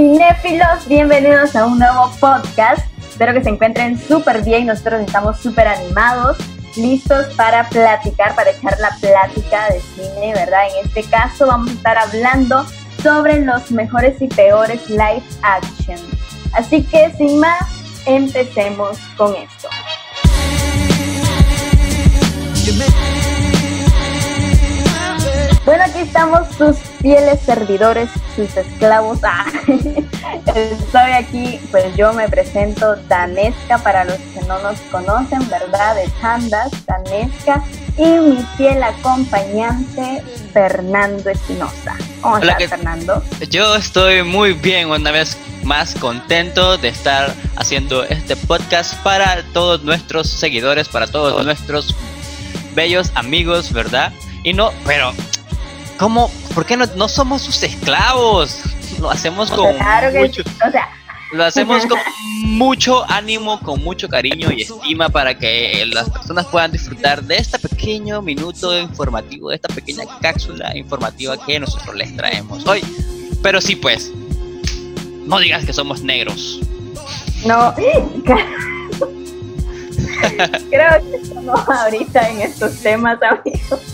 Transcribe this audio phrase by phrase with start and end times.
[0.00, 2.86] cinéfilos, bienvenidos a un nuevo podcast.
[3.06, 6.38] Espero que se encuentren súper bien, nosotros estamos súper animados,
[6.74, 10.60] listos para platicar, para echar la plática de cine, ¿verdad?
[10.70, 12.64] En este caso vamos a estar hablando
[13.02, 15.98] sobre los mejores y peores live action.
[16.54, 17.60] Así que sin más,
[18.06, 19.68] empecemos con esto.
[25.66, 29.18] Bueno, aquí estamos sus fieles servidores, sus esclavos.
[29.22, 29.46] Ah,
[30.54, 35.96] estoy aquí, pues yo me presento Danesca para los que no nos conocen, ¿verdad?
[35.96, 37.62] De Chandas, Danesca
[37.96, 40.22] y mi fiel acompañante
[40.52, 41.96] Fernando Espinosa.
[42.20, 43.22] ¿Cómo Hola, estás, ¿qué- Fernando?
[43.50, 49.82] Yo estoy muy bien, una vez más contento de estar haciendo este podcast para todos
[49.82, 51.94] nuestros seguidores, para todos nuestros
[52.74, 54.12] bellos amigos, ¿verdad?
[54.42, 55.12] Y no, pero,
[55.98, 56.30] ¿cómo?
[56.54, 58.60] ¿Por qué no, no somos sus esclavos?
[59.00, 60.50] Lo hacemos con Claro que mucho, sí.
[60.66, 60.88] O sea,
[61.32, 61.98] lo hacemos con
[62.44, 67.58] mucho ánimo, con mucho cariño y estima para que las personas puedan disfrutar de este
[67.58, 72.82] pequeño minuto informativo, de esta pequeña cápsula informativa que nosotros les traemos hoy.
[73.42, 74.10] Pero sí, pues,
[75.24, 76.60] no digas que somos negros.
[77.44, 77.74] no.
[80.70, 83.89] Creo que estamos ahorita en estos temas, amigos.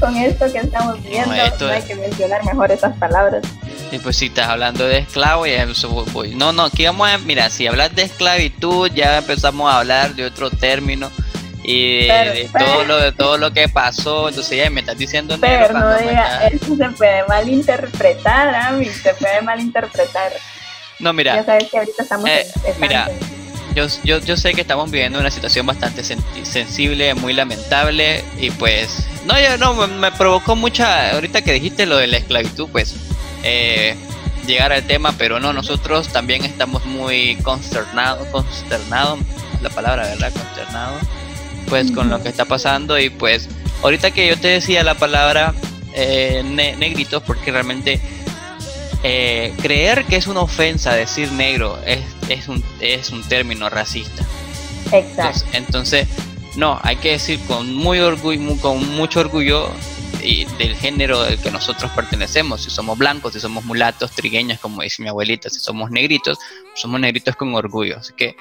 [0.00, 3.42] Con esto que estamos viendo, no, esto hay es- que mencionar mejor esas palabras.
[3.90, 6.34] Y pues si estás hablando de esclavo, ya eso voy-.
[6.34, 10.26] No, no, aquí vamos a, mira, si hablas de esclavitud, ya empezamos a hablar de
[10.26, 11.10] otro término
[11.64, 14.96] y de, Pero- de todo lo de todo lo que pasó, entonces ya me estás
[14.98, 20.32] diciendo negro Pero no diga, eso se puede malinterpretar, Ami, se puede malinterpretar.
[20.98, 23.08] No, mira, ya sabes que ahorita estamos eh, en- mira,
[23.78, 29.06] Yo, yo, yo sé que estamos viviendo una situación bastante sensible, muy lamentable y pues
[29.24, 32.96] no, yo no, me, me provocó mucha, ahorita que dijiste lo de la esclavitud, pues
[33.44, 33.94] eh,
[34.48, 39.20] llegar al tema, pero no, nosotros también estamos muy consternados, consternados,
[39.62, 40.32] la palabra, ¿verdad?
[40.32, 41.02] Consternados,
[41.68, 43.48] pues con lo que está pasando y pues
[43.84, 45.54] ahorita que yo te decía la palabra
[45.94, 48.00] eh, ne- negritos, porque realmente
[49.04, 54.24] eh, creer que es una ofensa decir negro es, es, un, es un término racista.
[54.92, 55.44] Exacto.
[55.52, 56.08] Entonces, entonces,
[56.56, 59.70] no, hay que decir con muy orgullo, con mucho orgullo
[60.22, 62.64] y del género del que nosotros pertenecemos.
[62.64, 66.38] Si somos blancos, si somos mulatos, trigueños, como dice mi abuelita, si somos negritos,
[66.74, 67.98] somos negritos con orgullo.
[67.98, 68.36] Así que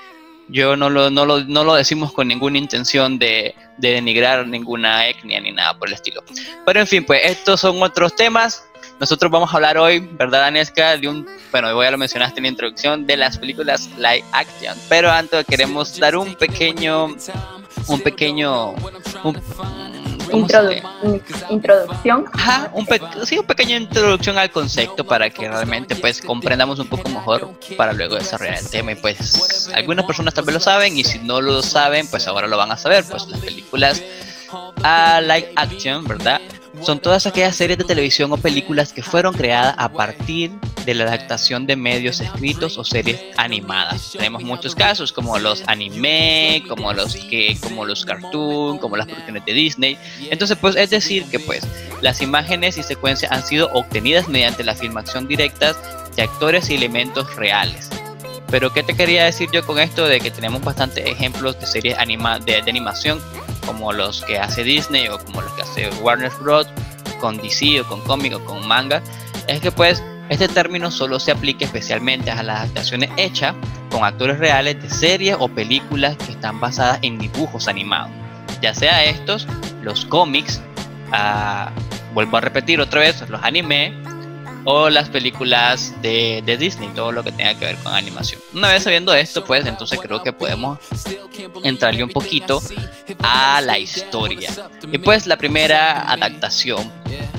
[0.49, 5.07] yo no lo, no lo, no lo decimos con ninguna intención de, de denigrar ninguna
[5.07, 6.23] etnia ni nada por el estilo.
[6.65, 8.63] Pero en fin, pues estos son otros temas.
[8.99, 10.97] Nosotros vamos a hablar hoy, ¿verdad, Aneska?
[10.97, 14.75] De un, bueno, voy a lo mencionaste en la introducción, de las películas live action.
[14.89, 17.15] Pero antes queremos dar un pequeño,
[17.87, 18.71] un pequeño,
[19.23, 19.41] un,
[20.31, 22.25] ¿cómo se Introdu- introducción.
[22.33, 22.85] Ajá, un
[23.25, 27.93] sí, una pequeña introducción al concepto para que realmente pues comprendamos un poco mejor para
[27.93, 31.39] luego desarrollar el tema y pues algunas personas tal vez lo saben y si no
[31.39, 34.03] lo saben pues ahora lo van a saber pues las películas
[34.83, 36.41] a live action, ¿verdad?
[36.81, 40.51] Son todas aquellas series de televisión o películas que fueron creadas a partir
[40.85, 44.11] de la adaptación de medios escritos o series animadas.
[44.13, 49.43] Tenemos muchos casos como los anime, como los que como los cartoon, como las producciones
[49.45, 49.97] de Disney.
[50.29, 51.67] Entonces, pues es decir que pues
[52.01, 55.75] las imágenes y secuencias han sido obtenidas mediante la filmación directa
[56.15, 57.89] de actores y elementos reales.
[58.49, 61.97] Pero ¿qué te quería decir yo con esto de que tenemos bastantes ejemplos de series
[61.97, 63.19] anima de, de animación
[63.67, 66.67] como los que hace Disney o como los que hace Warner Bros.
[67.19, 69.03] con DC o con cómic o con manga?
[69.47, 73.53] Es que pues este término solo se aplica especialmente a las adaptaciones hechas
[73.91, 78.11] con actores reales de series o películas que están basadas en dibujos animados.
[78.61, 79.47] Ya sea estos,
[79.83, 80.61] los cómics,
[81.11, 81.69] ah,
[82.13, 83.93] vuelvo a repetir otra vez, los anime
[84.65, 88.41] o las películas de, de Disney, todo lo que tenga que ver con animación.
[88.53, 90.79] Una vez sabiendo esto, pues entonces creo que podemos
[91.63, 92.61] entrarle un poquito
[93.19, 94.49] a la historia.
[94.91, 96.91] Y pues la primera adaptación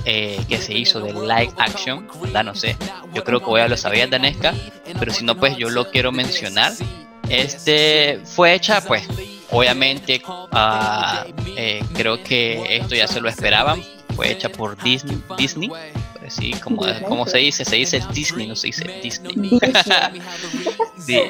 [0.05, 2.44] eh, que se hizo de live action, ¿verdad?
[2.44, 2.76] No sé,
[3.12, 4.55] yo creo que voy a lo sabías, Danesca,
[4.99, 6.73] pero si no, pues yo lo quiero mencionar.
[7.29, 9.06] Este fue hecha, pues,
[9.50, 11.26] obviamente, ah,
[11.56, 13.82] eh, creo que esto ya se lo esperaban,
[14.17, 15.71] fue hecha por Disney, Disney
[16.30, 19.58] sí, como, como se dice, se dice Disney, no se dice Disney.
[20.98, 21.20] Sí.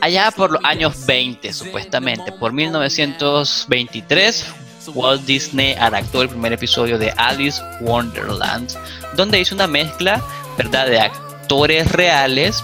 [0.00, 4.46] Allá por los años 20, supuestamente, por 1923,
[4.94, 8.72] Walt Disney adaptó el primer episodio de Alice Wonderland,
[9.16, 10.22] donde hizo una mezcla,
[10.56, 12.62] ¿verdad?, de actores reales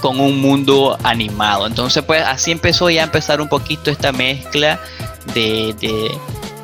[0.00, 1.66] con un mundo animado.
[1.66, 4.80] Entonces, pues así empezó ya a empezar un poquito esta mezcla
[5.32, 6.10] de, de,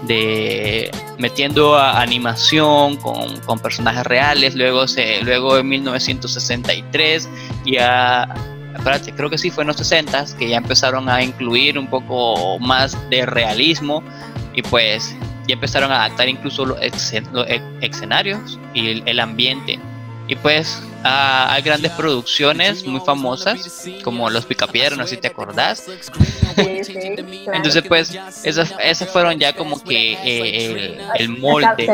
[0.06, 4.54] de metiendo a animación con, con personajes reales.
[4.54, 4.84] Luego,
[5.22, 7.28] luego en 1963
[7.66, 8.34] ya
[8.74, 12.58] espérate, creo que sí fue en los 60 que ya empezaron a incluir un poco
[12.58, 14.02] más de realismo
[14.54, 15.14] y pues
[15.46, 16.78] ya empezaron a adaptar incluso los,
[17.80, 19.78] escenarios y el ambiente
[20.28, 25.86] y pues hay grandes producciones muy famosas, como Los Picapiedras, no sé si te acordás.
[26.56, 31.88] Entonces, pues, esas, esas fueron ya como que eh, el, molde.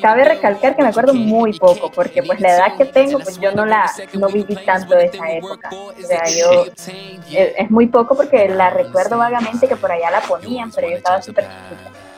[0.00, 3.52] Cabe recalcar que me acuerdo muy poco, porque pues la edad que tengo, pues yo
[3.52, 5.70] no la no viví tanto de esa época.
[5.72, 10.20] O sea, yo es, es muy poco porque la recuerdo vagamente que por allá la
[10.20, 12.09] ponían, pero yo estaba súper chiquita.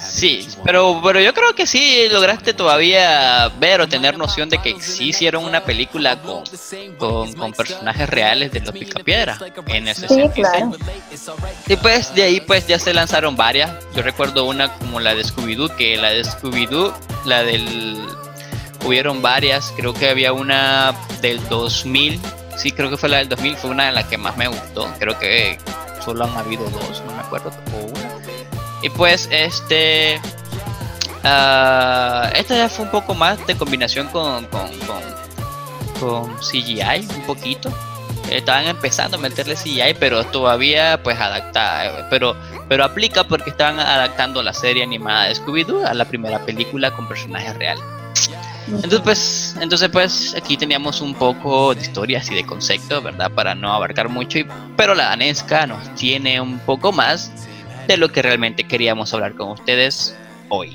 [0.00, 4.80] Sí, pero, pero yo creo que sí lograste todavía ver o tener noción de que
[4.80, 10.72] sí hicieron una película con, con, personajes reales de los Picapiedra en ese sí, Claro.
[11.66, 13.70] Y pues de ahí pues ya se lanzaron varias.
[13.94, 16.94] Yo recuerdo una como la de Scooby-Doo, que la de Scooby-Doo,
[17.24, 18.00] la del...
[18.84, 22.20] Hubieron varias, creo que había una del 2000,
[22.56, 24.88] sí creo que fue la del 2000, fue una de las que más me gustó.
[25.00, 25.58] Creo que
[26.04, 28.17] solo han habido dos, no me acuerdo, o una
[28.82, 30.20] y pues este...
[31.18, 34.70] Uh, esta ya fue un poco más de combinación con, con,
[35.98, 37.72] con, CGI, un poquito.
[38.30, 42.36] Estaban empezando a meterle CGI, pero todavía pues adapta, pero,
[42.68, 47.08] pero aplica porque estaban adaptando la serie animada de Scooby-Doo a la primera película con
[47.08, 47.82] personajes reales.
[48.68, 53.30] Entonces pues, entonces pues aquí teníamos un poco de historias y de conceptos, ¿verdad?
[53.30, 54.40] Para no abarcar mucho,
[54.76, 57.32] pero la danesca nos tiene un poco más
[57.88, 60.16] de lo que realmente queríamos hablar con ustedes
[60.50, 60.74] hoy.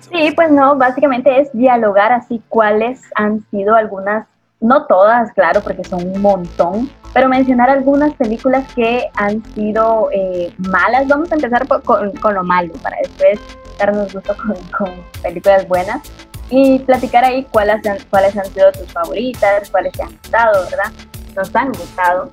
[0.00, 4.26] Sí, pues no, básicamente es dialogar así cuáles han sido algunas,
[4.60, 10.52] no todas, claro, porque son un montón, pero mencionar algunas películas que han sido eh,
[10.58, 11.06] malas.
[11.06, 13.38] Vamos a empezar con, con, lo malo para después
[13.78, 14.90] darnos gusto con, con,
[15.22, 16.02] películas buenas
[16.50, 20.92] y platicar ahí cuáles han, cuáles han sido tus favoritas, cuáles te han gustado, ¿verdad?
[21.36, 22.30] Nos han gustado.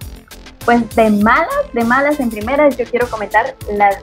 [0.66, 3.98] Pues de malas, de malas en primeras, yo quiero comentar las,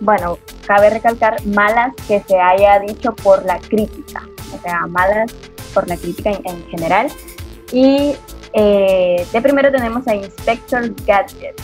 [0.00, 5.32] bueno, cabe recalcar malas que se haya dicho por la crítica, o sea, malas
[5.74, 7.08] por la crítica en, general.
[7.72, 8.14] Y
[8.52, 11.60] eh, de primero tenemos a Inspector Gadget.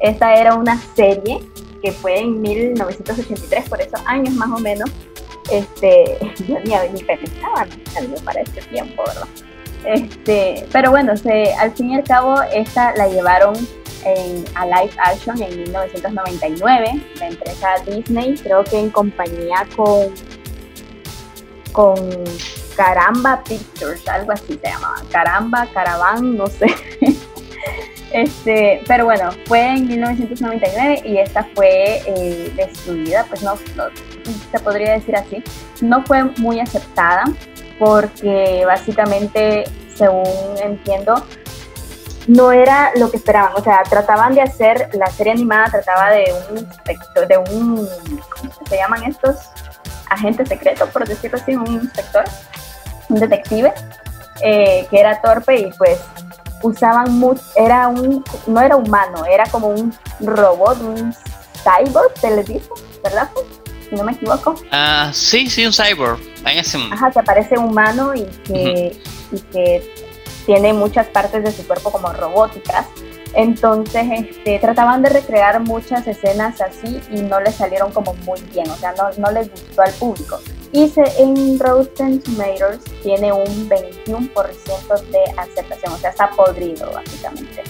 [0.00, 1.38] Esta era una serie
[1.80, 4.90] que fue en 1983, por esos años más o menos.
[5.50, 6.18] Este,
[6.48, 7.66] yo ni, ni pensaba
[8.24, 9.28] para este tiempo, ¿verdad?
[9.86, 13.54] Este, pero bueno, al fin y al cabo, esta la llevaron
[14.54, 20.14] a live action en 1999, la empresa Disney, creo que en compañía con,
[21.72, 22.24] con
[22.76, 26.66] Caramba Pictures, algo así se llamaba, Caramba, Caravan, no sé.
[28.12, 33.84] Este, pero bueno, fue en 1999 y esta fue eh, destruida, pues no, no,
[34.50, 35.42] se podría decir así,
[35.82, 37.24] no fue muy aceptada
[37.78, 39.64] porque básicamente,
[39.94, 40.24] según
[40.62, 41.14] entiendo,
[42.26, 43.52] no era lo que esperaban.
[43.56, 47.88] O sea, trataban de hacer, la serie animada trataba de un inspector, de un,
[48.28, 49.36] ¿cómo se llaman estos?
[50.10, 52.24] Agente secreto, por decirlo así, un inspector,
[53.08, 53.72] un detective,
[54.42, 56.00] eh, que era torpe y pues
[56.62, 61.14] usaban mucho, era un, no era humano, era como un robot, un
[61.62, 62.68] cyborg, se les dice,
[63.02, 63.28] ¿verdad?
[63.88, 64.54] Si no me equivoco.
[64.70, 66.20] Ah, sí, sí, un cyborg.
[66.92, 68.96] Ajá, que parece humano y que,
[69.32, 69.94] y que
[70.46, 72.86] tiene muchas partes de su cuerpo como robóticas.
[73.34, 78.70] Entonces, este, trataban de recrear muchas escenas así y no les salieron como muy bien,
[78.70, 80.40] o sea, no, no les gustó al público.
[80.72, 87.62] Y se, en Rotten Tomatoes tiene un 21% de aceptación, o sea, está podrido básicamente.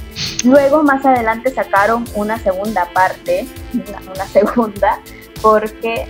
[0.44, 5.00] Luego, más adelante sacaron una segunda parte, una, segunda,
[5.46, 6.08] porque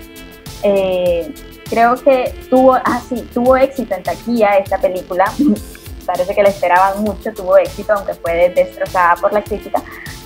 [0.63, 1.31] eh,
[1.69, 5.31] creo que tuvo, ah sí, tuvo éxito en taquilla esta película,
[6.07, 9.83] parece que la esperaban mucho, tuvo éxito, aunque fue destrozada por la crítica.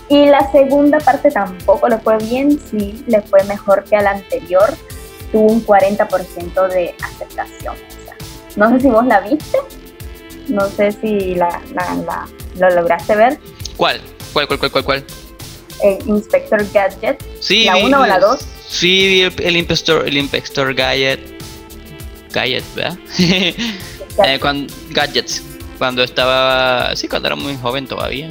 [0.08, 4.12] Y la segunda parte tampoco le fue bien, sí le fue mejor que a la
[4.12, 4.72] anterior,
[5.32, 7.74] tuvo un 40% de aceptación.
[8.54, 9.58] no sé si vos la viste,
[10.46, 13.40] no sé si la, la, lo lograste ver.
[13.76, 14.00] ¿Cuál?
[14.32, 15.04] ¿Cuál, cuál, cuál, cuál, cuál?
[15.82, 17.24] El Inspector Gadget.
[17.40, 18.59] Sí, ¿La 1 o la 2?
[18.70, 21.20] Sí, el, el Inspector, el Inspector Gadget.
[22.32, 22.98] Gadget, ¿verdad?
[23.18, 25.42] eh, cuando, gadgets
[25.76, 28.28] cuando estaba, sí, cuando era muy joven todavía.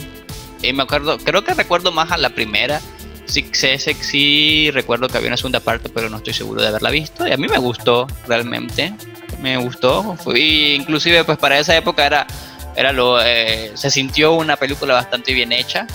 [0.62, 2.80] Y me acuerdo, creo que recuerdo más a la primera.
[3.26, 6.90] Sí, sí, sí, recuerdo que había una segunda parte, pero no estoy seguro de haberla
[6.90, 7.28] visto.
[7.28, 8.94] Y a mí me gustó, realmente.
[9.42, 10.16] Me gustó.
[10.16, 12.28] Fui, inclusive, pues para esa época era,
[12.76, 15.86] era lo, eh, se sintió una película bastante bien hecha.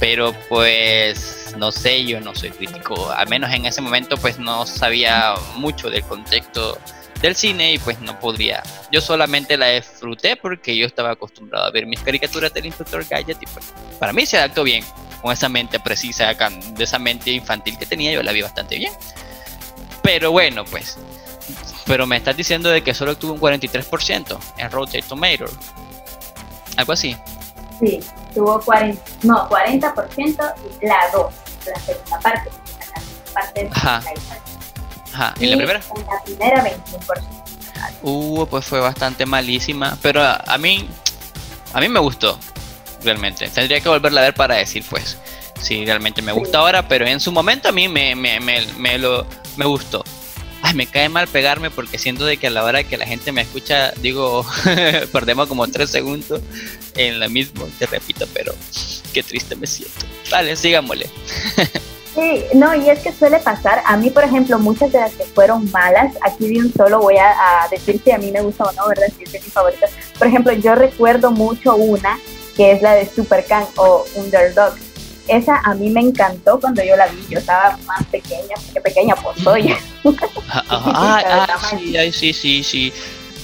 [0.00, 3.10] Pero pues, no sé, yo no soy crítico.
[3.10, 6.78] Al menos en ese momento, pues no sabía mucho del contexto
[7.20, 8.62] del cine y pues no podría.
[8.92, 13.42] Yo solamente la disfruté porque yo estaba acostumbrado a ver mis caricaturas del Inspector Gadget
[13.42, 14.84] y pues para mí se adaptó bien
[15.22, 18.92] con esa mente precisa, de esa mente infantil que tenía, yo la vi bastante bien.
[20.02, 20.98] Pero bueno, pues.
[21.86, 25.52] Pero me estás diciendo de que solo tuvo un 43% en Rotten Tomatoes.
[26.76, 27.16] Algo así.
[27.80, 28.00] Sí,
[28.34, 31.34] tuvo 40, no, 40% y la 2,
[31.70, 32.50] la segunda parte.
[32.50, 34.02] La parte Ajá.
[35.12, 35.34] Ajá.
[35.40, 35.80] ¿Y, la primera?
[35.80, 37.46] la primera 21%.
[38.02, 39.98] Uh, pues fue bastante malísima.
[40.02, 40.88] Pero a, mí,
[41.72, 42.38] a mí me gustó,
[43.02, 43.48] realmente.
[43.48, 45.18] Tendría que volverla a ver para decir, pues,
[45.60, 46.86] si realmente me gusta ahora.
[46.86, 50.04] Pero en su momento a mí me, me, me, me lo, me gustó.
[50.62, 53.30] Ay, me cae mal pegarme porque siento de que a la hora que la gente
[53.30, 54.44] me escucha, digo,
[55.12, 56.40] perdemos como tres segundos
[56.96, 58.54] en la misma, te repito, pero
[59.16, 60.04] qué triste me siento.
[60.30, 61.08] Vale, sigámosle.
[62.14, 63.82] Sí, no, y es que suele pasar.
[63.86, 67.16] A mí, por ejemplo, muchas de las que fueron malas, aquí de un solo voy
[67.16, 69.06] a, decir si a mí me gusta o no, ¿verdad?
[69.16, 69.90] Si es de mis favoritas.
[70.18, 72.18] Por ejemplo, yo recuerdo mucho una
[72.56, 74.74] que es la de Super Can o Underdog
[75.28, 77.26] esa a mí me encantó cuando yo la vi.
[77.28, 79.74] Yo estaba más pequeña, porque pequeña pues soy.
[80.48, 82.92] ah, ah, ah sí, sí, sí, sí.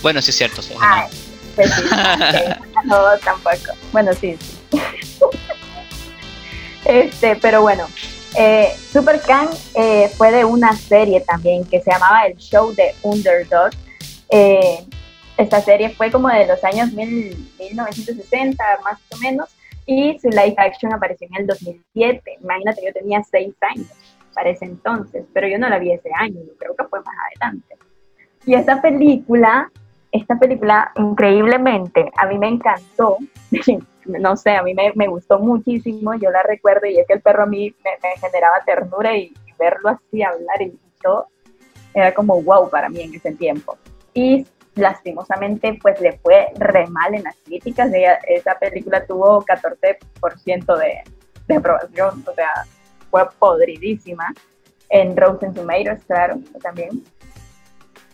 [0.00, 0.62] Bueno, sí es cierto.
[0.62, 1.08] Sí, ah,
[1.56, 1.82] pues sí,
[2.84, 3.72] no, tampoco.
[3.90, 4.36] Bueno, sí.
[6.84, 7.86] Este, pero bueno.
[8.34, 12.94] Eh, Super Can eh, fue de una serie también que se llamaba El Show de
[13.02, 13.70] Underdog.
[14.30, 14.86] Eh,
[15.36, 19.50] esta serie fue como de los años 1960, más o menos
[19.86, 22.38] y su live action apareció en el 2007.
[22.42, 23.88] Imagínate, yo tenía seis años
[24.34, 27.14] para ese entonces, pero yo no la vi ese año, yo creo que fue más
[27.30, 27.76] adelante.
[28.46, 29.70] Y esta película,
[30.10, 33.18] esta película increíblemente, a mí me encantó,
[34.06, 37.44] no sé, a mí me, gustó muchísimo, yo la recuerdo y es que el perro
[37.44, 41.28] a mí me, generaba ternura y, verlo así hablar y todo,
[41.94, 43.78] era como wow para mí en ese tiempo.
[44.12, 44.44] Y
[44.74, 47.92] lastimosamente pues le fue re mal en las críticas.
[48.26, 51.02] esa película tuvo 14% de,
[51.46, 52.64] de aprobación, o sea,
[53.10, 54.34] fue podridísima.
[54.88, 57.02] En Rotten Tomatoes, claro, también.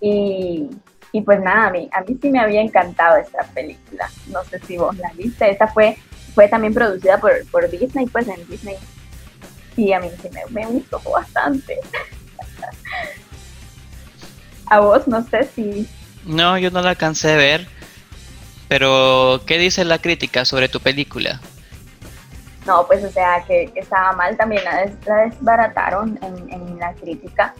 [0.00, 0.68] Y,
[1.12, 4.10] y, pues nada, a mí, a mí sí me había encantado esta película.
[4.28, 5.50] No sé si vos la viste.
[5.50, 5.96] Esta fue,
[6.34, 8.76] fue también producida por, por Disney, pues en Disney.
[9.76, 11.78] Y a mí sí me, me gustó bastante.
[14.66, 15.88] a vos, no sé si,
[16.28, 17.66] no, yo no la alcancé a ver.
[18.68, 21.40] Pero, ¿qué dice la crítica sobre tu película?
[22.66, 24.84] No, pues o sea, que, estaba mal también, la,
[25.24, 27.54] desbarataron en, la crítica.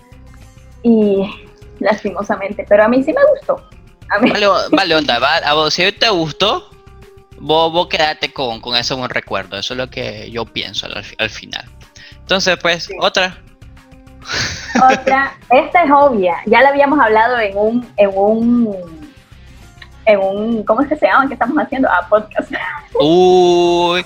[0.82, 1.47] Y
[1.80, 3.62] lastimosamente, pero a mí sí me gustó.
[4.72, 6.70] Vale, onda, a vos, si te gustó,
[7.38, 9.58] vos, vos quedate con, con eso un recuerdo.
[9.58, 11.64] Eso es lo que yo pienso al, final.
[12.20, 13.38] Entonces, pues, otra.
[14.90, 19.12] Otra, esta es obvia, ya la habíamos hablado en un, en un,
[20.04, 21.26] en un, ¿cómo es que se llama?
[21.28, 21.88] ¿Qué estamos haciendo?
[21.90, 22.50] Ah, podcast.
[23.00, 24.04] Uy,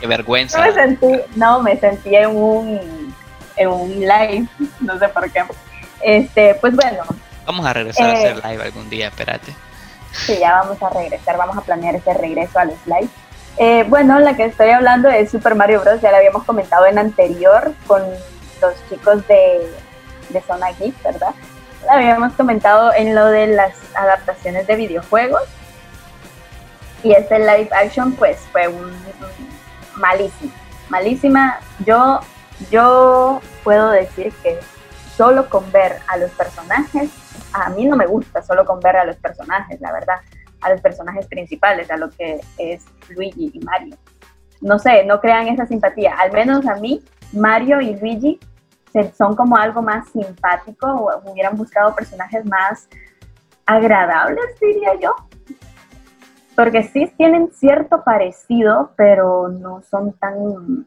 [0.00, 0.58] qué vergüenza.
[0.58, 3.14] No me sentí, no, me sentí en un,
[3.56, 4.46] en un live,
[4.80, 5.42] no sé por qué.
[6.00, 7.02] Este, pues bueno.
[7.46, 9.54] Vamos a regresar a hacer eh, live algún día, espérate.
[10.12, 13.08] Sí, ya vamos a regresar, vamos a planear ese regreso a los live.
[13.56, 16.00] Eh, bueno, la que estoy hablando es Super Mario Bros.
[16.00, 18.02] Ya la habíamos comentado en anterior con
[18.60, 19.68] los chicos de,
[20.28, 21.34] de Zona Geek, ¿verdad?
[21.86, 25.42] La habíamos comentado en lo de las adaptaciones de videojuegos.
[27.02, 28.92] Y este live action, pues, fue un,
[29.94, 30.52] malísimo.
[30.88, 31.60] Malísima.
[31.84, 32.20] Yo,
[32.70, 34.58] yo puedo decir que
[35.18, 37.10] solo con ver a los personajes,
[37.52, 40.20] a mí no me gusta solo con ver a los personajes, la verdad,
[40.60, 43.96] a los personajes principales, a lo que es Luigi y Mario.
[44.60, 46.14] No sé, no crean esa simpatía.
[46.16, 48.38] Al menos a mí, Mario y Luigi
[49.16, 52.88] son como algo más simpático o hubieran buscado personajes más
[53.66, 55.16] agradables, diría yo.
[56.54, 60.86] Porque sí tienen cierto parecido, pero no son tan...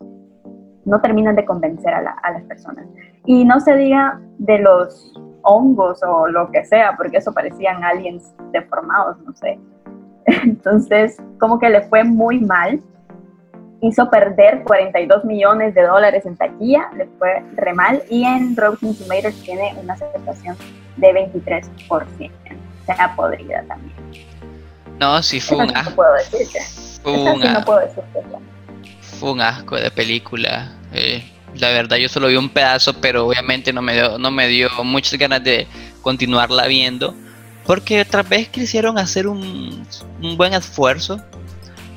[0.86, 2.86] no terminan de convencer a, las personas.
[3.26, 8.34] Y no se diga de los hongos o lo que sea, porque eso parecían aliens
[8.52, 9.60] deformados, no sé.
[10.26, 12.82] Entonces, como que le fue muy mal
[13.82, 18.96] hizo perder 42 millones de dólares en taquilla, le fue re mal, y en Rotten
[18.96, 20.56] Tomatoes tiene una aceptación
[20.98, 23.96] de 23%, o sea, podrida también.
[25.00, 26.04] No, sí fue un asco.
[27.02, 27.44] Fue un,
[29.22, 30.76] fue un asco de película.
[30.94, 31.24] Eh,
[31.56, 34.68] la verdad yo solo vi un pedazo, pero obviamente no me dio, no me dio
[34.84, 35.68] muchas ganas de
[36.02, 37.16] continuarla viendo.
[37.68, 39.86] Porque otra vez quisieron hacer un,
[40.24, 41.24] un buen esfuerzo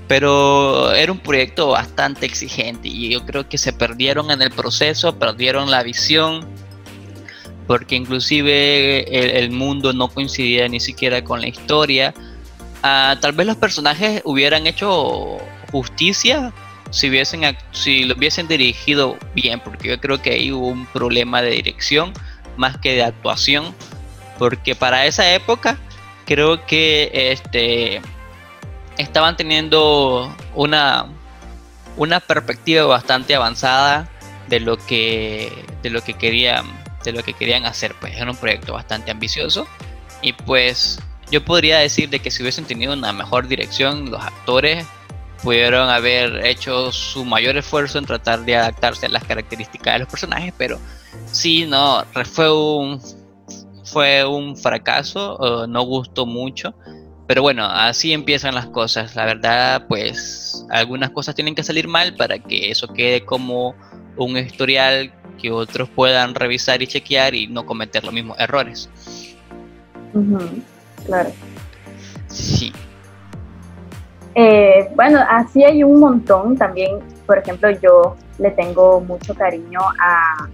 [0.07, 5.19] pero era un proyecto bastante exigente y yo creo que se perdieron en el proceso,
[5.19, 6.47] perdieron la visión,
[7.67, 12.13] porque inclusive el, mundo no coincidía ni siquiera con la historia.
[12.83, 15.39] Ah, tal vez los personajes hubieran hecho
[15.73, 16.53] justicia
[16.95, 21.43] si hubiesen si lo hubiesen dirigido bien, porque yo creo que ahí hubo un problema
[21.43, 22.13] de dirección
[22.57, 23.75] más que de actuación,
[24.39, 25.77] porque para esa época
[26.25, 28.01] creo que este
[28.97, 31.07] estaban teniendo una
[31.97, 34.09] una perspectiva bastante avanzada
[34.49, 35.51] de lo que
[35.83, 36.65] de lo que querían
[37.03, 39.67] de lo que querían hacer pues era un proyecto bastante ambicioso.
[40.23, 41.01] Y pues
[41.33, 44.87] yo podría decir de que si hubiesen tenido una mejor dirección los actores
[45.45, 50.09] pudieron haber hecho su mayor esfuerzo en tratar de adaptarse a las características de los
[50.09, 50.81] personajes pero
[51.31, 53.01] sí no fue un
[53.85, 56.75] fue un fracaso no gustó mucho
[57.27, 59.17] pero bueno, así empiezan las cosas.
[59.17, 63.75] La verdad, pues algunas cosas tienen que salir mal para que eso quede como
[64.17, 68.91] un historial que otros puedan revisar y chequear y no cometer los mismos errores.
[71.07, 71.33] claro.
[72.29, 72.73] Sí.
[74.35, 76.99] Eh, bueno, así hay un montón también.
[77.27, 80.49] Por ejemplo, yo le tengo mucho cariño a,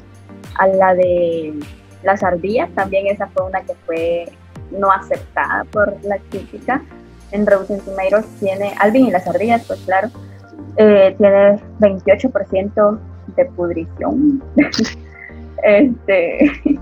[0.67, 1.55] la de
[2.03, 2.71] las ardillas.
[2.75, 4.27] También esa fue una que fue
[4.71, 6.83] no aceptada por la crítica.
[7.33, 10.09] En Rotten Tomatoes tiene, Alvin y las ardillas, pues claro,
[10.77, 12.99] eh, tiene 28%
[13.37, 14.43] de pudrición.
[15.63, 16.53] este,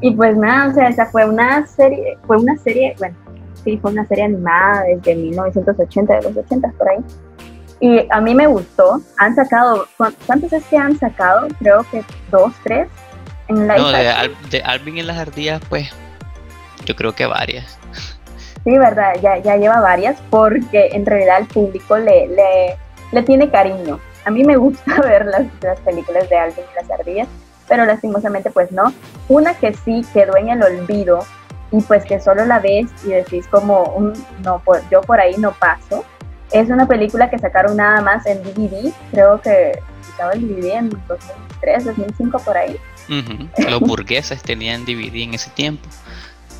[0.00, 3.16] y pues nada, o sea, esa fue una serie, fue una serie, bueno,
[3.64, 6.98] sí, fue una serie animada desde 1980, de los 80 por ahí.
[7.80, 9.00] Y a mí me gustó.
[9.18, 9.86] Han sacado,
[10.26, 11.48] ¿cuántos es que han sacado?
[11.58, 12.88] Creo que dos, tres.
[13.48, 15.90] En la no, de, Alvin y las ardillas, pues
[16.86, 17.78] yo creo que varias.
[18.64, 22.76] Sí, verdad, ya, ya lleva varias porque en realidad el público le, le,
[23.12, 24.00] le tiene cariño.
[24.24, 27.28] A mí me gusta ver las, las películas de Alvin y las ardillas,
[27.68, 28.94] pero lastimosamente pues no.
[29.28, 31.26] Una que sí quedó en el olvido
[31.76, 35.34] y pues que solo la ves y decís como un no, pues yo por ahí
[35.38, 36.04] no paso.
[36.52, 40.90] Es una película que sacaron nada más en DVD, creo que estaba el DVD en
[41.08, 42.76] 2003, 2005 por ahí.
[43.68, 45.88] Los burgueses tenían DVD en ese tiempo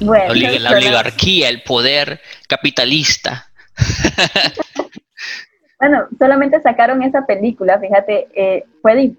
[0.01, 3.47] la, oligarquía, el poder capitalista.
[5.81, 8.65] bueno, solamente sacaron esa película, fíjate, eh,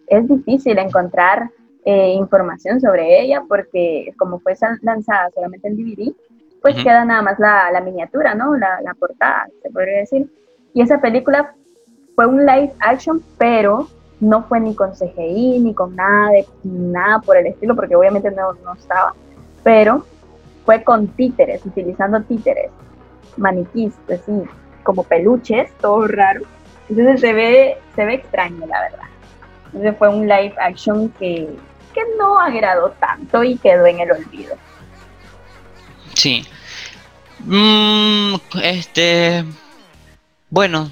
[0.07, 1.49] es difícil encontrar
[1.85, 6.13] eh, información sobre ella porque como fue lanzada solamente en DVD,
[6.61, 8.57] pues queda nada más la, miniatura, ¿no?
[8.57, 10.27] La, la, portada, se podría decir.
[10.73, 11.53] Y esa película
[12.15, 13.87] fue un live action, pero
[14.19, 18.31] no fue ni con CGI, ni con nada, de, nada por el estilo, porque obviamente
[18.31, 19.13] no, no estaba.
[19.63, 20.05] Pero
[20.65, 22.71] fue con títeres, utilizando títeres,
[23.37, 24.43] maniquís, así,
[24.81, 26.41] como peluches, todo raro.
[26.89, 29.07] Entonces se ve, se ve extraño, la verdad.
[29.67, 31.55] Entonces fue un live action que,
[31.95, 34.55] que no agradó tanto y quedó en el olvido.
[36.13, 36.45] Sí.
[37.39, 39.45] Mm, este.
[40.49, 40.91] Bueno,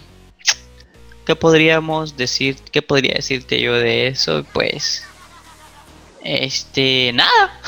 [1.26, 2.56] ¿qué podríamos decir?
[2.72, 4.46] ¿Qué podría decirte yo de eso?
[4.54, 5.06] Pues.
[6.24, 7.12] Este.
[7.14, 7.60] Nada.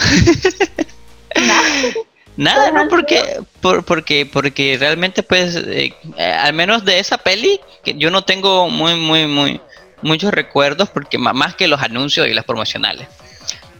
[2.37, 8.11] Nada, no, porque, porque, porque realmente, pues, eh, al menos de esa peli, que yo
[8.11, 9.61] no tengo muy, muy, muy,
[10.01, 13.07] muchos recuerdos, porque más que los anuncios y las promocionales.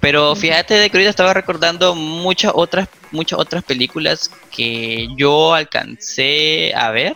[0.05, 6.75] Pero fíjate de que ahorita estaba recordando muchas otras, muchas otras películas que yo alcancé
[6.75, 7.15] a ver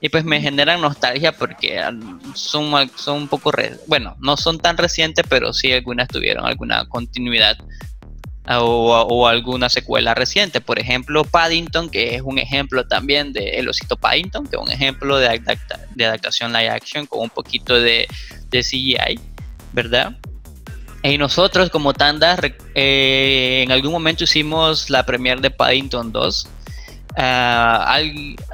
[0.00, 1.80] y pues me generan nostalgia porque
[2.34, 3.52] son, son un poco,
[3.86, 7.56] bueno, no son tan recientes, pero sí algunas tuvieron alguna continuidad
[8.48, 10.60] o, alguna secuela reciente.
[10.60, 14.72] Por ejemplo, Paddington, que es un ejemplo también de El Osito Paddington, que es un
[14.72, 15.40] ejemplo de,
[15.94, 18.08] de adaptación live action con un poquito de,
[18.50, 19.20] de CGI,
[19.72, 20.16] ¿verdad?
[21.08, 22.36] Y nosotros como Tanda
[22.74, 26.48] eh, en algún momento hicimos la premiere de Paddington 2.
[27.16, 27.98] Ah,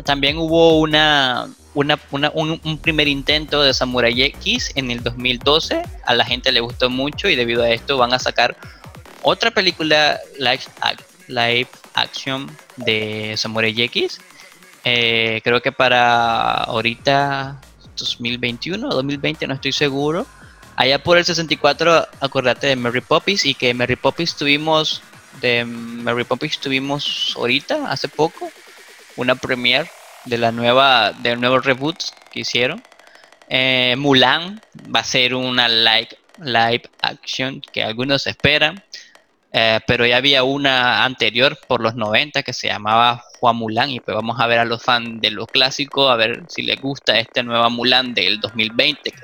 [0.04, 5.82] también hubo una, una, un, un, primer intento de Samurai X en el 2012.
[6.06, 8.56] A la gente le gustó mucho y debido a esto van a sacar
[9.22, 10.62] otra película live,
[11.26, 14.20] live action de Samurai X.
[14.84, 17.60] Eh, creo que para ahorita
[17.96, 20.24] 2021 o 2020, no estoy seguro.
[20.76, 25.02] Allá por el 64, acordate de Mary Poppins y que Mary Poppins tuvimos
[25.40, 28.50] de Mary Poppins tuvimos ahorita, hace poco,
[29.16, 29.90] una premiere
[30.24, 31.96] de la nueva, del nuevo reboot
[32.30, 32.82] que hicieron.
[33.48, 34.60] Eh, Mulan
[34.94, 38.82] va a ser una live, live action que algunos esperan.
[39.56, 44.00] Eh, pero ya había una anterior por los 90 que se llamaba Juan Mulan y
[44.00, 47.16] pues vamos a ver a los fans de los clásicos a ver si les gusta
[47.20, 49.22] este nuevo Mulan del 2020 que,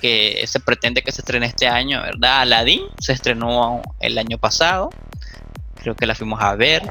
[0.00, 2.40] que se pretende que se estrene este año, ¿verdad?
[2.40, 4.90] Aladdin se estrenó el año pasado.
[5.76, 6.82] Creo que la fuimos a ver.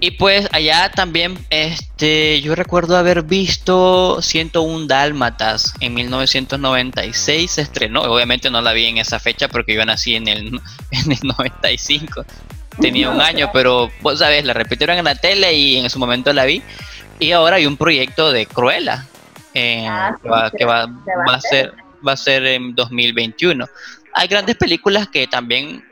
[0.00, 8.02] Y pues allá también, este, yo recuerdo haber visto 101 Dálmatas en 1996, se estrenó,
[8.02, 12.24] obviamente no la vi en esa fecha porque yo nací en el, en el 95,
[12.80, 16.32] tenía un año, pero vos sabes, la repitieron en la tele y en su momento
[16.32, 16.62] la vi.
[17.18, 19.06] Y ahora hay un proyecto de Cruella
[19.54, 20.14] eh, ah,
[20.54, 21.72] que, va, a ser
[22.06, 23.66] va a ser en 2021.
[24.18, 25.84] Hay grandes películas que también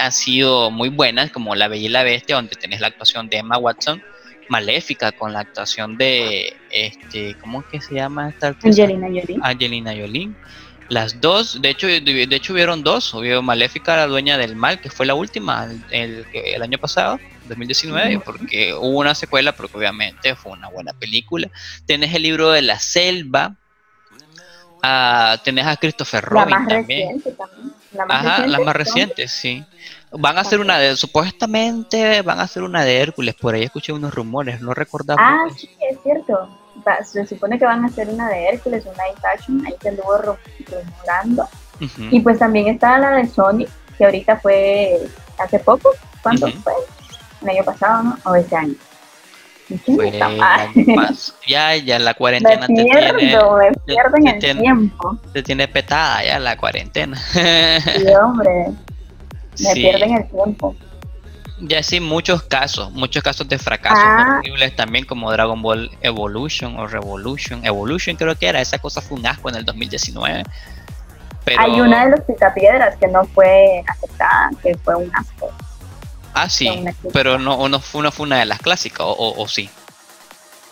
[0.00, 3.36] han sido muy buenas, como La Bella y la Bestia, donde tenés la actuación de
[3.36, 4.02] Emma Watson,
[4.48, 9.38] Maléfica, con la actuación de, este, ¿cómo es que se llama esta Angelina Jolie.
[9.42, 10.30] Angelina Jolie.
[10.88, 14.88] Las dos, de hecho, de, hecho hubieron dos, hubo Maléfica, la dueña del mal, que
[14.88, 20.52] fue la última el, el año pasado, 2019, porque hubo una secuela, porque obviamente fue
[20.52, 21.50] una buena película.
[21.84, 23.56] Tenés el libro de la selva,
[24.82, 27.08] ah, tenés a Christopher Robin la más también.
[27.08, 27.72] Reciente también.
[27.92, 29.64] La más Ajá, la más reciente, sí.
[30.10, 33.92] Van a hacer una de, supuestamente van a hacer una de Hércules, por ahí escuché
[33.92, 35.20] unos rumores, no recordaba.
[35.20, 36.48] Ah, sí, es cierto.
[37.04, 40.16] Se supone que van a hacer una de Hércules, una de action, ahí se anduvo
[40.18, 41.48] rumorando.
[42.10, 45.00] Y pues también está la de Sonic, que ahorita fue
[45.38, 45.90] hace poco.
[46.22, 46.72] ¿Cuándo fue?
[47.42, 48.18] El año pasado, ¿no?
[48.24, 48.74] O este año.
[49.84, 50.10] Fue
[51.46, 53.36] ya, ya la cuarentena me pierdo, te tiene.
[53.36, 55.18] Me pierdo en el tiempo.
[55.32, 57.16] Te tiene petada ya la cuarentena.
[57.16, 58.68] Sí, hombre.
[59.58, 59.86] Me sí.
[59.86, 60.74] en el tiempo.
[61.60, 64.40] Ya sí, muchos casos, muchos casos de fracasos ah.
[64.76, 67.64] también como Dragon Ball Evolution o Revolution.
[67.66, 70.44] Evolution creo que era, esa cosa fue un asco en el 2019.
[71.44, 71.60] Pero...
[71.60, 75.52] Hay una de los picapiedras que no fue aceptada, que fue un asco.
[76.40, 79.68] Ah, sí, pero no, no, fue, fue una de las clásicas, o, o, sí.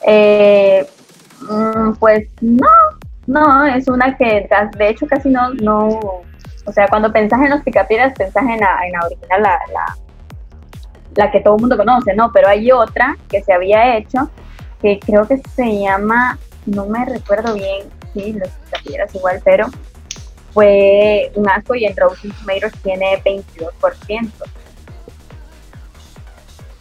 [0.07, 0.87] Eh,
[1.41, 2.69] mm, pues no,
[3.27, 7.63] no, es una que de hecho casi no, no, o sea, cuando pensás en los
[7.63, 9.97] picapiedras pensás en la, en la original, la, la,
[11.17, 12.31] la que todo el mundo conoce, ¿no?
[12.31, 14.31] Pero hay otra que se había hecho
[14.81, 19.67] que creo que se llama, no me recuerdo bien, sí, los picapiedras igual, pero
[20.53, 24.31] fue un asco y en Rotten Tomatoes tiene 22%.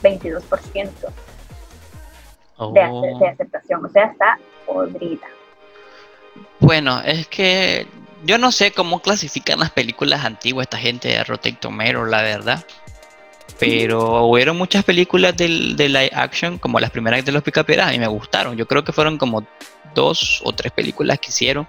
[0.05, 0.91] 22%
[2.73, 5.27] de, de aceptación, o sea, está podrida.
[6.59, 7.87] Bueno, es que
[8.23, 12.65] yo no sé cómo clasifican las películas antiguas esta gente de Rotten Tomatoes, la verdad.
[13.59, 17.99] Pero hubieron muchas películas de, de live action, como las primeras de los Picapiedras, y
[17.99, 18.57] me gustaron.
[18.57, 19.45] Yo creo que fueron como
[19.93, 21.67] dos o tres películas que hicieron.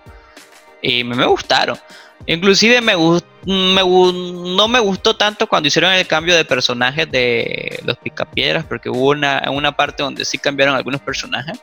[0.83, 1.79] Y me, me gustaron.
[2.25, 7.97] Inclusive me, me no me gustó tanto cuando hicieron el cambio de personajes de los
[7.99, 11.61] picapiedras, porque hubo una, una parte donde sí cambiaron algunos personajes,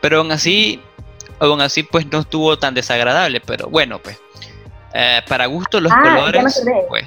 [0.00, 0.82] pero aún así,
[1.38, 4.20] aún así pues no estuvo tan desagradable, pero bueno pues,
[4.94, 7.06] eh, para gusto los ah, colores, pues,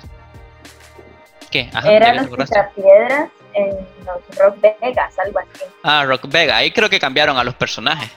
[1.51, 1.69] ¿qué?
[1.83, 3.71] Eran los picapiedras en
[4.05, 5.65] los Rock Vegas, algo así.
[5.83, 8.09] Ah, Rock Vegas, ahí creo que cambiaron a los personajes.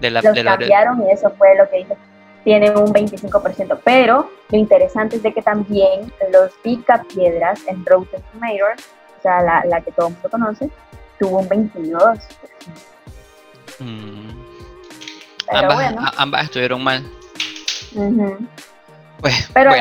[0.00, 1.96] De la, los cambiaron y eso fue lo que hizo
[2.44, 8.84] tiene un 25%, pero lo interesante es de que también los picapiedras en Rotten Tomatoes,
[9.18, 10.70] o sea, la, la, que todo el mundo conoce,
[11.18, 12.20] tuvo un 22%.
[13.78, 14.30] Mm.
[16.16, 17.02] ambas, estuvieron mal.
[19.20, 19.72] pues, pero,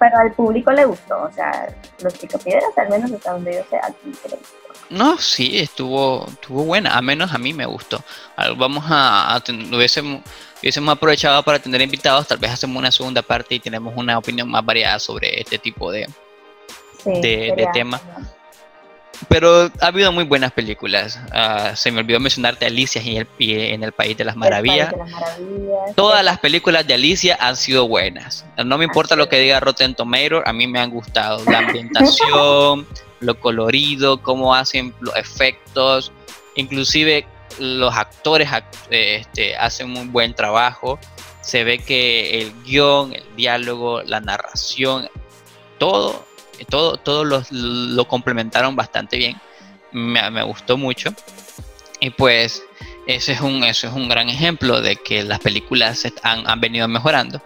[0.00, 3.78] pero al público le gustó, o sea, los picapiedras, al menos hasta donde yo sé,
[4.04, 4.36] gustó.
[4.90, 8.02] No, sí, estuvo, estuvo buena, a menos a mí me gustó.
[8.56, 10.22] Vamos a, a hubiésemos,
[10.60, 14.48] hubiésemos aprovechado para tener invitados, tal vez hacemos una segunda parte y tenemos una opinión
[14.48, 16.08] más variada sobre este tipo de,
[17.04, 18.00] de, temas.
[19.28, 21.18] Pero ha habido muy buenas películas.
[21.32, 24.94] Ah, se me olvidó mencionarte Alicia en el, en el País de las Maravillas.
[25.96, 28.44] Todas las películas de Alicia han sido buenas.
[28.64, 31.42] No me importa lo que diga Rotten Tomatoes, a mí me han gustado.
[31.50, 32.86] La ambientación,
[33.20, 36.12] lo colorido, cómo hacen los efectos,
[36.54, 37.26] inclusive
[37.58, 38.48] los actores
[38.90, 40.98] este, hacen un buen trabajo.
[41.40, 45.08] Se ve que el guion, el diálogo, la narración,
[45.78, 46.26] todo,
[46.68, 49.40] todo, todo lo, complementaron bastante bien.
[49.92, 51.10] Me, gustó mucho.
[52.00, 52.62] Y pues
[53.06, 56.86] ese es un, eso es un gran ejemplo de que las películas han, han venido
[56.86, 57.42] mejorando.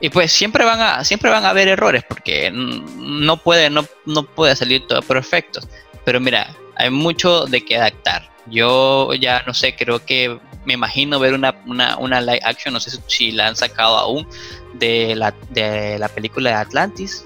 [0.00, 4.22] Y pues siempre van a, siempre van a haber errores porque no puede, no, no
[4.24, 5.60] puede salir todo perfecto.
[6.04, 8.30] Pero mira, hay mucho de que adaptar.
[8.46, 12.80] Yo ya no sé, creo que me imagino ver una, una, una live action, no
[12.80, 14.26] sé si la han sacado aún,
[14.74, 17.24] de la, de la película de Atlantis.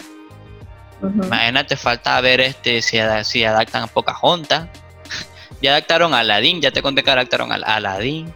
[1.03, 4.69] Imagínate, falta ver este si, si adaptan a Pocahontas.
[5.63, 8.33] ya adaptaron a Aladdin, ya te conté que adaptaron a Aladdin.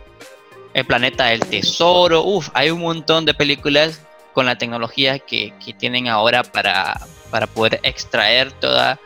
[0.74, 4.02] El planeta del tesoro, uff, hay un montón de películas
[4.34, 7.00] con la tecnología que, que tienen ahora para,
[7.30, 8.98] para poder extraer toda,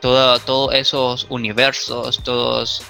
[0.00, 2.82] todos esos universos, todos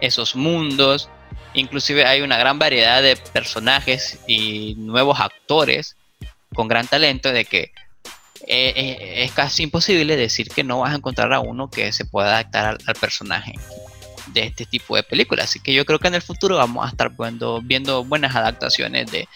[0.00, 1.08] esos mundos.
[1.54, 5.96] Inclusive hay una gran variedad de personajes y nuevos actores
[6.54, 7.72] con gran talento de que
[8.46, 12.04] eh, eh, es casi imposible decir que no vas a encontrar a uno que se
[12.04, 13.52] pueda adaptar al, personaje
[14.28, 15.46] de este tipo de películas.
[15.46, 19.10] Así que yo creo que en el futuro vamos a estar viendo, viendo buenas adaptaciones
[19.10, 19.28] de,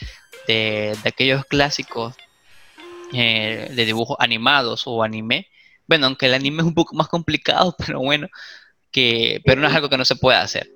[0.47, 2.15] de, aquellos clásicos
[3.13, 5.49] eh, de dibujos animados o anime.
[5.89, 8.29] Bueno, aunque el anime es un poco más complicado, pero bueno,
[8.91, 10.69] que, pero no es algo que no se puede hacer.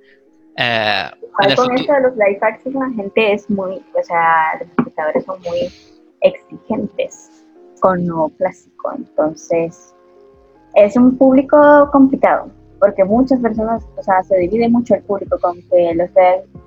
[0.58, 1.10] Eh,
[1.54, 5.40] con esto de los live action la gente es muy, o sea, los espectadores son
[5.42, 5.70] muy
[6.22, 7.30] exigentes
[7.80, 8.92] con lo clásico.
[8.96, 9.94] Entonces,
[10.74, 15.60] es un público complicado, porque muchas personas, o sea, se divide mucho el público con
[15.68, 16.10] que, los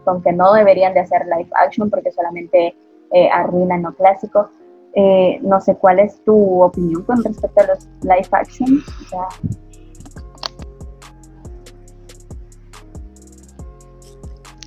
[0.03, 2.75] con que no deberían de hacer live action porque solamente
[3.11, 4.49] eh, arruinan lo clásico.
[4.95, 8.83] Eh, no sé cuál es tu opinión con respecto a los live action.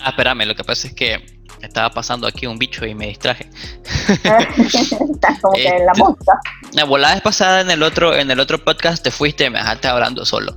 [0.05, 3.49] Ah, espérame, lo que pasa es que estaba pasando aquí un bicho y me distraje.
[4.09, 6.41] Estás como que en la este, mosca.
[6.73, 9.89] La vez pasada en el otro, en el otro podcast te fuiste y me dejaste
[9.89, 10.57] hablando solo.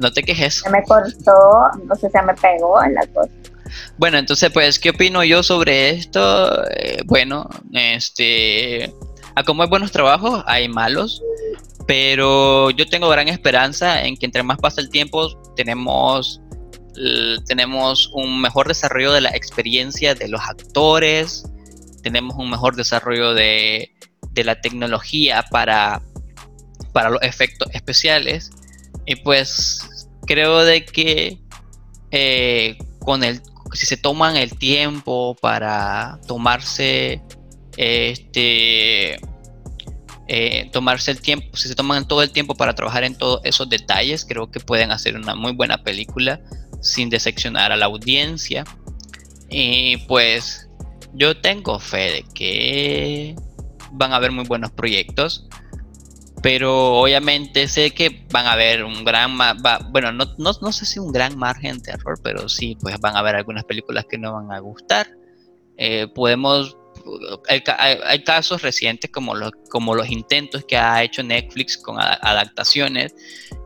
[0.00, 0.54] No te quejes.
[0.54, 3.30] Se me cortó, no sé, se me pegó en la cosa.
[3.98, 6.64] Bueno, entonces, pues, ¿qué opino yo sobre esto?
[6.70, 8.94] Eh, bueno, este,
[9.34, 11.22] a como hay buenos trabajos, hay malos,
[11.86, 16.40] pero yo tengo gran esperanza en que entre más pasa el tiempo, tenemos
[17.46, 21.44] tenemos un mejor desarrollo de la experiencia de los actores,
[22.02, 23.92] tenemos un mejor desarrollo de,
[24.34, 26.00] la tecnología para,
[26.92, 28.50] para los efectos especiales.
[29.06, 31.38] Y pues creo de que
[32.10, 37.22] eh, con el, si se toman el tiempo para tomarse
[37.76, 39.20] este
[40.32, 43.68] eh, tomarse el tiempo, si se toman todo el tiempo para trabajar en todos esos
[43.68, 46.40] detalles, creo que pueden hacer una muy buena película
[46.80, 48.64] sin decepcionar a la audiencia.
[49.48, 50.68] Y pues
[51.14, 53.34] yo tengo fe de que
[53.90, 55.48] van a haber muy buenos proyectos.
[56.42, 59.36] Pero obviamente sé que van a haber un gran,
[59.90, 63.18] bueno, no, no, sé si un gran margen de error, pero sí, pues van a
[63.18, 65.06] haber algunas películas que no van a gustar.
[65.76, 66.76] Eh, podemos,
[67.48, 73.14] hay, casos recientes como los, como los intentos que ha hecho Netflix con adaptaciones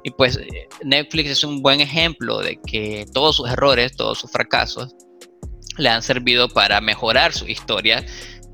[0.05, 0.39] y pues
[0.85, 4.95] Netflix es un buen ejemplo de que todos sus errores, todos sus fracasos,
[5.79, 8.05] le han servido para mejorar su historia,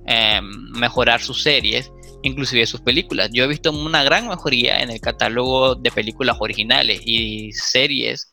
[0.07, 1.91] em, mejorar sus series,
[2.23, 3.31] inclusive sus películas.
[3.33, 8.33] Yo he visto una gran mejoría en el catálogo de películas originales y series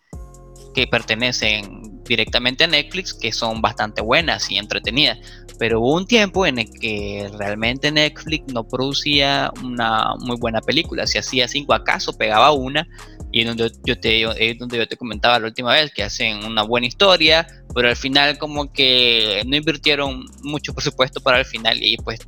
[0.74, 5.18] que pertenecen directamente a Netflix, que son bastante buenas y entretenidas.
[5.60, 11.08] Pero hubo un tiempo en el que realmente Netflix no producía una muy buena película.
[11.08, 12.88] Si hacía cinco acaso, pegaba una.
[13.32, 14.24] Y donde yo te,
[14.58, 18.38] donde yo te comentaba la última vez que hacen una buena historia, pero al final
[18.38, 22.20] como que no invirtieron mucho presupuesto para el final y pues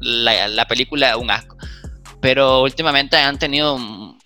[0.00, 1.56] la, la película un asco.
[2.20, 3.78] Pero últimamente han tenido,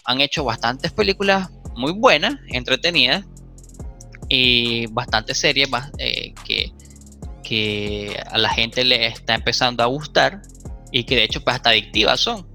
[0.05, 3.25] han hecho bastantes películas muy buenas, entretenidas,
[4.29, 6.73] y bastantes series eh, que,
[7.43, 10.43] que a la gente le está empezando a gustar
[10.93, 12.47] y que de hecho pues hasta adictivas son.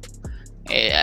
[0.69, 0.93] Eh,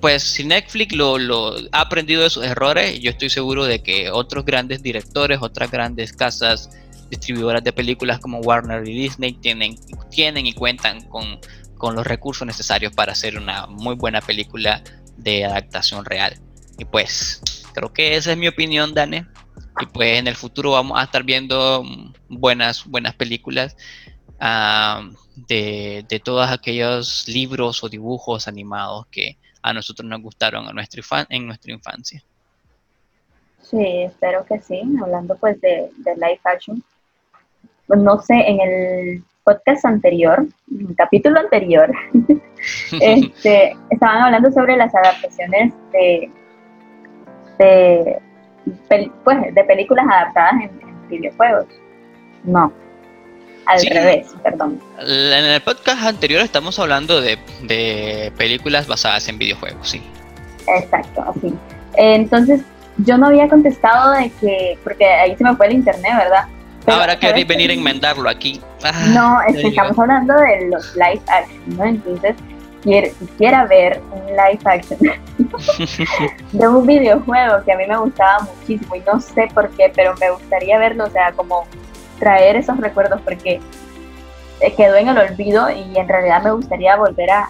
[0.00, 4.10] pues si Netflix lo, lo, ha aprendido de sus errores, yo estoy seguro de que
[4.10, 6.70] otros grandes directores, otras grandes casas
[7.10, 9.76] distribuidoras de películas como Warner y Disney tienen,
[10.10, 11.38] tienen y cuentan con,
[11.76, 14.82] con los recursos necesarios para hacer una muy buena película
[15.16, 16.38] de adaptación real.
[16.78, 17.40] Y pues
[17.72, 19.26] creo que esa es mi opinión, Dane
[19.80, 21.84] y pues en el futuro vamos a estar viendo
[22.28, 23.76] buenas, buenas películas
[24.38, 31.46] ah, de, todos aquellos libros o dibujos animados que a nosotros nos gustaron nuestra, en
[31.46, 32.22] nuestra infancia.
[33.62, 34.80] Sí, espero que sí.
[35.02, 36.84] Hablando pues de, de live action,
[37.88, 41.90] no sé, en el podcast anterior, en el capítulo anterior,
[43.00, 46.30] este, estaban hablando sobre las adaptaciones de,
[47.58, 48.20] de
[49.24, 51.66] pues, de películas adaptadas en, videojuegos.
[52.44, 52.72] No,
[53.66, 54.80] al revés, perdón.
[54.98, 57.38] En el podcast anterior estamos hablando de,
[58.36, 60.02] películas basadas en videojuegos, sí.
[60.66, 61.54] Exacto, así.
[61.96, 62.62] Entonces,
[62.98, 66.46] yo no había contestado de que, porque ahí se me fue el internet, ¿verdad?
[66.86, 68.60] Ahora queréis venir a enmendarlo aquí.
[69.14, 71.84] no, es que estamos hablando de los live action, ¿no?
[71.84, 72.36] Entonces,
[72.82, 74.98] quisiera ver un live action
[76.52, 80.14] de un videojuego que a mí me gustaba muchísimo y no sé por qué, pero
[80.20, 81.64] me gustaría verlo, o sea, como
[82.18, 83.60] traer esos recuerdos porque
[84.76, 87.48] quedó en el olvido y en realidad me gustaría volver a,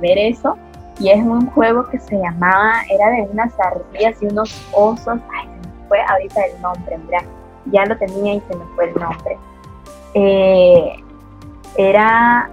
[0.00, 0.56] ver eso.
[0.98, 5.18] Y es un juego que se llamaba, era de unas ardillas y unos osos.
[5.32, 7.24] Ay, se me fue ahorita el nombre, mira,
[7.66, 9.38] ya lo tenía y se me fue el nombre.
[10.14, 10.96] Eh,
[11.76, 12.50] era,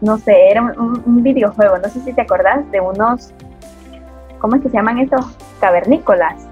[0.00, 3.32] no sé, era un, videojuego, no sé si te acordás de unos,
[4.38, 5.24] ¿cómo es que se llaman estos?
[5.60, 6.46] Cavernícolas.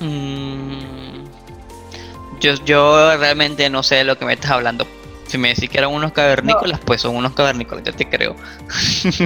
[0.00, 1.24] Mm,
[2.40, 4.86] yo, yo realmente no sé de lo que me estás hablando.
[5.26, 8.36] Si me decís que eran unos cavernícolas, pues son unos cavernícolas, ya te creo.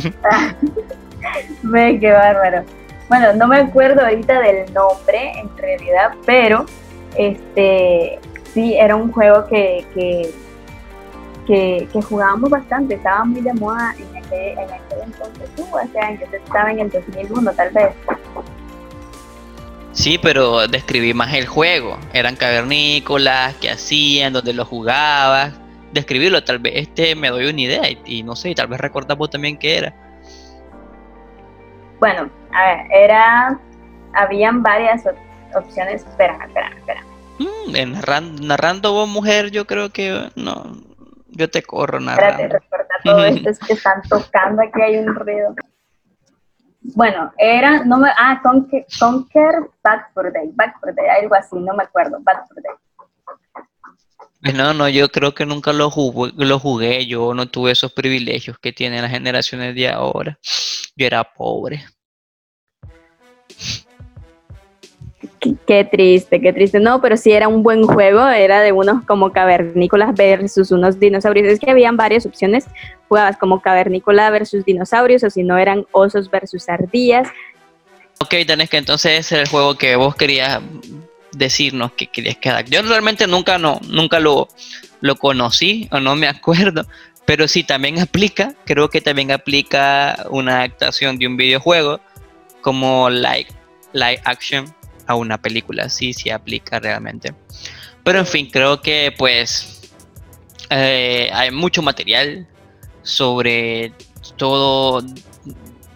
[1.62, 2.64] Ve, qué bárbaro.
[3.08, 6.66] Bueno, no me acuerdo ahorita del nombre en realidad, pero
[7.18, 8.18] este
[8.52, 14.58] sí era un juego que, que, que, jugábamos bastante, estaba muy de moda en aquel,
[14.58, 17.94] en aquel entonces, uh, hace años, estaba en el 2001 tal vez.
[19.92, 21.98] Sí, pero describí más el juego.
[22.12, 25.58] Eran cavernícolas, qué hacían, dónde lo jugabas.
[25.92, 29.56] Describirlo, tal vez este me doy una idea y, no sé, tal vez recordamos también
[29.56, 29.94] qué era.
[31.98, 33.60] Bueno, a ver, era.
[34.12, 35.04] Habían varias
[35.54, 36.04] opciones.
[36.06, 37.04] Espera, espera, espera.
[37.38, 40.76] Mm, narrando, narrando vos, mujer, yo creo que no.
[41.28, 42.42] Yo te corro narrando.
[42.42, 45.54] Espérate, recuerda todo esto, es que están tocando aquí, hay un ruido.
[46.94, 51.56] Bueno, era, no me, ah, Conquer, Conquer Back for Day, Back for Day, algo así,
[51.56, 52.72] no me acuerdo, Back for Day.
[54.54, 58.58] No, no, yo creo que nunca lo jugué, lo jugué, yo no tuve esos privilegios
[58.58, 60.38] que tienen las generaciones de ahora.
[60.94, 61.84] Yo era pobre.
[65.66, 66.80] Qué, triste, qué triste.
[66.80, 71.46] No, pero sí era un buen juego, era de unos como cavernícolas versus unos dinosaurios.
[71.48, 72.66] Es que habían varias opciones,
[73.08, 77.28] jugabas como cavernícola versus dinosaurios o si no eran osos versus ardillas.
[78.20, 80.60] Ok, tenés que entonces es el juego que vos querías
[81.32, 84.48] decirnos que querías que Yo realmente nunca no, nunca lo,
[85.00, 86.86] lo conocí o no me acuerdo,
[87.26, 92.00] pero sí también aplica, creo que también aplica una adaptación de un videojuego
[92.62, 93.52] como like,
[93.92, 94.74] live action
[95.06, 97.34] a una película, sí, sí aplica realmente.
[98.04, 99.90] Pero en fin, creo que pues
[100.70, 102.46] eh, hay mucho material
[103.06, 103.92] sobre
[104.36, 105.02] todo.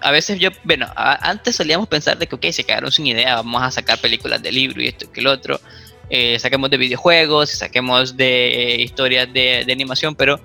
[0.01, 3.63] A veces yo, bueno, antes solíamos pensar de que, ok, se quedaron sin idea, vamos
[3.63, 5.61] a sacar películas de libro y esto y que el otro.
[6.09, 10.41] Eh, saquemos de videojuegos, saquemos de historias de, animación, pero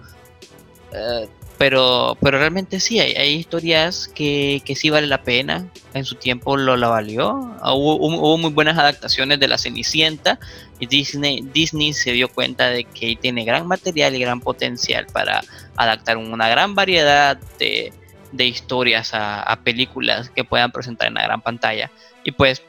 [0.91, 5.67] eh, pero, pero realmente sí, hay, hay historias que, que, sí vale la pena.
[5.93, 7.31] En su tiempo lo la valió.
[7.63, 10.39] Hubo, hubo, muy buenas adaptaciones de La Cenicienta
[10.79, 15.41] y Disney, Disney se dio cuenta de que tiene gran material y gran potencial para
[15.77, 17.93] adaptar una gran variedad de,
[18.33, 21.89] de historias a, a, películas que puedan presentar en la gran pantalla.
[22.25, 22.61] Y pues,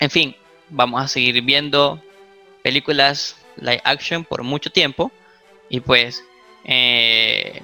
[0.00, 0.36] en fin,
[0.68, 2.02] vamos a seguir viendo
[2.62, 5.12] películas live action por mucho tiempo.
[5.68, 6.24] Y pues,
[6.64, 7.62] eh,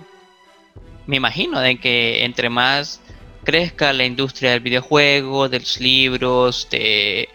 [1.07, 3.01] me imagino de que entre más
[3.45, 7.29] crezca la industria del videojuego, de los libros, de,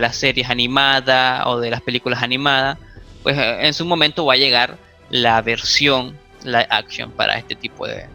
[0.00, 2.78] las series animadas o de las películas animadas,
[3.22, 4.76] pues eh, en su momento va a llegar
[5.10, 8.06] la versión live action para este tipo de,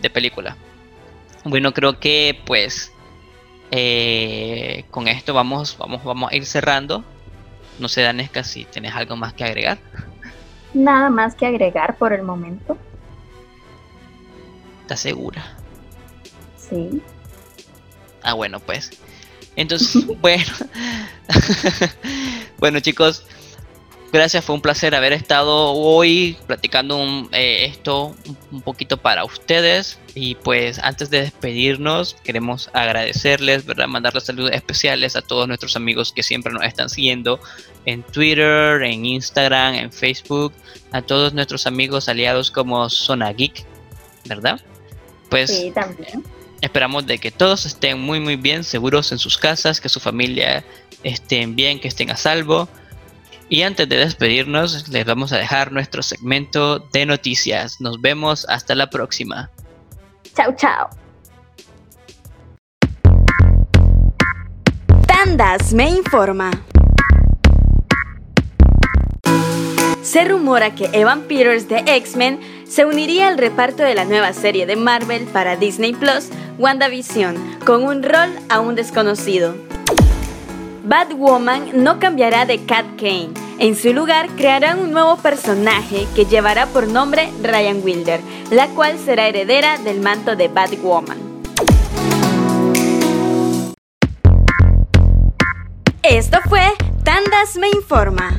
[0.00, 0.56] de película.
[1.44, 2.92] Bueno, creo que pues
[3.70, 7.04] eh, con esto vamos, vamos, vamos a ir cerrando.
[7.78, 9.78] No sé, Danesca, si tienes algo más que agregar.
[10.74, 12.76] Nada más que agregar por el momento.
[14.88, 15.54] ¿Estás segura?
[16.56, 17.02] Sí.
[18.22, 18.90] Ah, bueno, pues.
[19.54, 20.50] Entonces, bueno.
[22.58, 23.26] bueno, chicos,
[24.10, 28.16] gracias, fue un placer haber estado hoy platicando eh, esto
[28.50, 29.98] un, poquito para ustedes.
[30.14, 33.88] Y pues antes de despedirnos, queremos agradecerles, ¿verdad?
[33.88, 37.40] Mandarles saludos especiales a todos nuestros amigos que siempre nos están siguiendo
[37.84, 40.54] en Twitter, en Instagram, en Facebook,
[40.92, 43.66] a todos nuestros amigos aliados como Zona Geek,
[44.24, 44.58] ¿verdad?
[45.28, 45.64] Pues
[46.60, 50.64] esperamos de que todos estén muy muy bien, seguros en sus casas, que su familia
[51.02, 52.68] estén bien, que estén a salvo.
[53.50, 57.80] Y antes de despedirnos, les vamos a dejar nuestro segmento de noticias.
[57.80, 59.50] Nos vemos hasta la próxima.
[60.36, 60.90] Chao, chao.
[65.06, 66.50] Tandas me informa.
[70.02, 74.66] Se rumora que Evan Peters de X-Men se uniría al reparto de la nueva serie
[74.66, 79.54] de Marvel para Disney Plus, WandaVision, con un rol aún desconocido.
[80.84, 83.30] Batwoman no cambiará de Cat Kane.
[83.58, 88.98] En su lugar crearán un nuevo personaje que llevará por nombre Ryan Wilder, la cual
[88.98, 91.18] será heredera del manto de Batwoman.
[96.02, 96.62] Esto fue
[97.04, 98.30] Tandas Me Informa.